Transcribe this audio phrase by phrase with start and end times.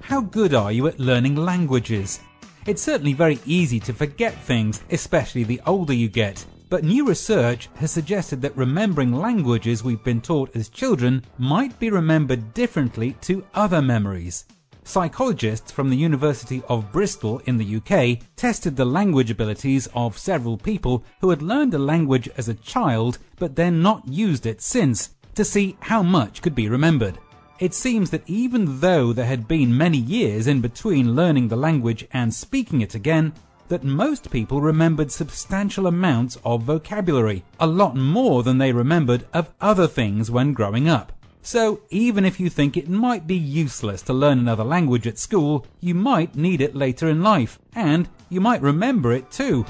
[0.00, 2.20] How good are you at learning languages?
[2.66, 6.44] It's certainly very easy to forget things, especially the older you get.
[6.68, 11.90] But new research has suggested that remembering languages we've been taught as children might be
[11.90, 14.44] remembered differently to other memories.
[14.90, 20.56] Psychologists from the University of Bristol in the UK tested the language abilities of several
[20.56, 25.10] people who had learned a language as a child but then not used it since
[25.36, 27.18] to see how much could be remembered.
[27.60, 32.08] It seems that even though there had been many years in between learning the language
[32.12, 33.32] and speaking it again,
[33.68, 39.50] that most people remembered substantial amounts of vocabulary, a lot more than they remembered of
[39.60, 41.12] other things when growing up.
[41.42, 45.66] So even if you think it might be useless to learn another language at school,
[45.80, 49.64] you might need it later in life, and you might remember it too.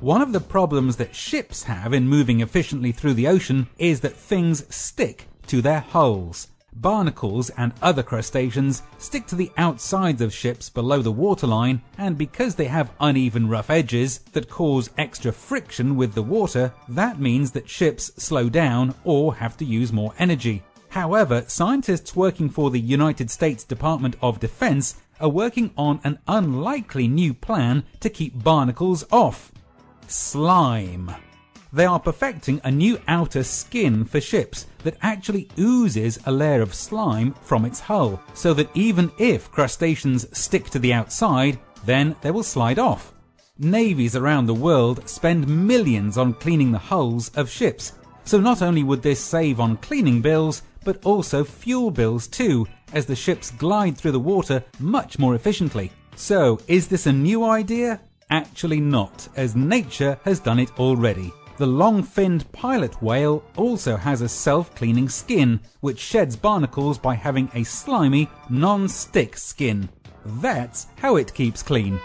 [0.00, 4.16] One of the problems that ships have in moving efficiently through the ocean is that
[4.16, 6.48] things stick to their hulls.
[6.74, 12.54] Barnacles and other crustaceans stick to the outsides of ships below the waterline, and because
[12.54, 17.68] they have uneven rough edges that cause extra friction with the water, that means that
[17.68, 20.62] ships slow down or have to use more energy.
[20.90, 27.06] However, scientists working for the United States Department of Defense are working on an unlikely
[27.06, 29.52] new plan to keep barnacles off.
[30.08, 31.14] Slime.
[31.72, 36.74] They are perfecting a new outer skin for ships that actually oozes a layer of
[36.74, 42.32] slime from its hull, so that even if crustaceans stick to the outside, then they
[42.32, 43.12] will slide off.
[43.58, 47.92] Navies around the world spend millions on cleaning the hulls of ships,
[48.24, 53.06] so not only would this save on cleaning bills, but also fuel bills too, as
[53.06, 55.92] the ships glide through the water much more efficiently.
[56.16, 58.00] So, is this a new idea?
[58.30, 61.32] Actually not, as nature has done it already.
[61.60, 67.64] The long-finned pilot whale also has a self-cleaning skin, which sheds barnacles by having a
[67.64, 69.90] slimy, non-stick skin.
[70.24, 72.00] That's how it keeps clean.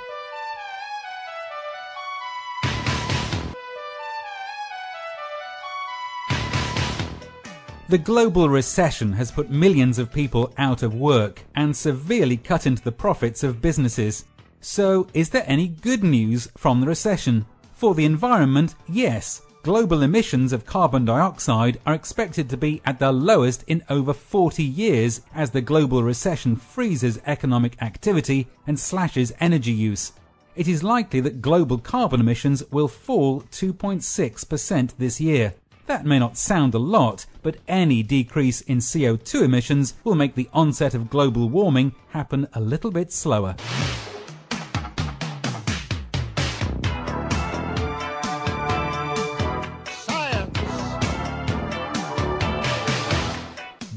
[7.87, 12.83] The global recession has put millions of people out of work and severely cut into
[12.83, 14.25] the profits of businesses.
[14.59, 17.45] So, is there any good news from the recession?
[17.75, 19.41] For the environment, yes.
[19.61, 24.63] Global emissions of carbon dioxide are expected to be at their lowest in over 40
[24.63, 30.13] years as the global recession freezes economic activity and slashes energy use.
[30.55, 35.53] It is likely that global carbon emissions will fall 2.6% this year.
[35.87, 40.49] That may not sound a lot, but any decrease in CO2 emissions will make the
[40.53, 43.55] onset of global warming happen a little bit slower.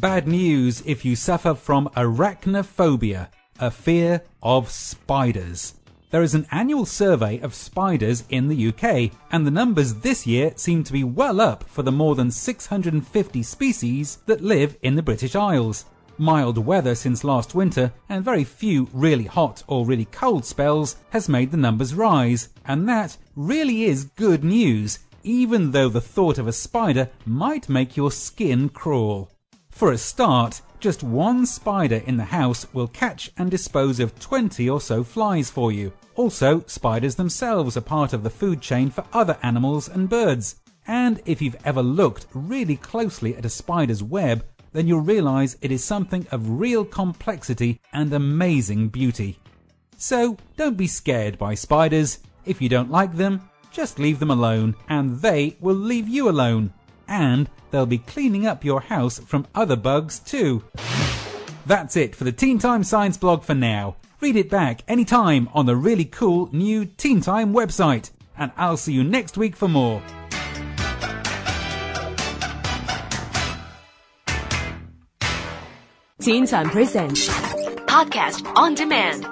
[0.00, 5.74] Bad news if you suffer from arachnophobia, a fear of spiders.
[6.10, 10.52] There is an annual survey of spiders in the UK, and the numbers this year
[10.54, 15.02] seem to be well up for the more than 650 species that live in the
[15.02, 15.86] British Isles.
[16.16, 21.28] Mild weather since last winter and very few really hot or really cold spells has
[21.28, 26.46] made the numbers rise, and that really is good news, even though the thought of
[26.46, 29.28] a spider might make your skin crawl.
[29.78, 34.68] For a start, just one spider in the house will catch and dispose of 20
[34.68, 35.92] or so flies for you.
[36.16, 40.56] Also, spiders themselves are part of the food chain for other animals and birds.
[40.88, 45.70] And if you've ever looked really closely at a spider's web, then you'll realize it
[45.70, 49.38] is something of real complexity and amazing beauty.
[49.96, 52.18] So don't be scared by spiders.
[52.44, 56.72] If you don't like them, just leave them alone and they will leave you alone.
[57.08, 60.62] And they'll be cleaning up your house from other bugs too.
[61.66, 63.96] That's it for the Teen Time Science blog for now.
[64.20, 68.10] Read it back anytime on the really cool new Teen Time website.
[68.36, 70.02] And I'll see you next week for more.
[76.20, 77.28] Teen Time Presents.
[77.86, 79.24] Podcast on demand.